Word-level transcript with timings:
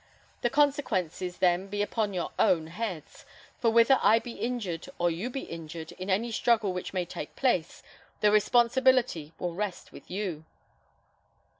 The 0.41 0.49
consequences, 0.49 1.37
then, 1.37 1.67
be 1.67 1.83
upon 1.83 2.11
your 2.15 2.31
own 2.39 2.65
heads; 2.65 3.23
for 3.59 3.69
whether 3.69 3.99
I 4.01 4.17
be 4.17 4.31
injured 4.31 4.89
or 4.97 5.11
you 5.11 5.29
be 5.29 5.41
injured, 5.41 5.91
in 5.91 6.09
any 6.09 6.31
struggle 6.31 6.73
which 6.73 6.91
may 6.91 7.05
take 7.05 7.35
place, 7.35 7.83
the 8.19 8.31
responsibility 8.31 9.31
will 9.37 9.53
rest 9.53 9.91
with 9.91 10.09
you." 10.09 10.43